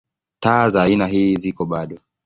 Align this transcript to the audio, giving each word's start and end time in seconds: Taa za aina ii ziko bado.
Taa 0.39 0.69
za 0.69 0.83
aina 0.83 1.07
ii 1.13 1.35
ziko 1.35 1.65
bado. 1.65 1.97